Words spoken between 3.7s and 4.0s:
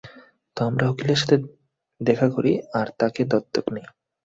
নেই।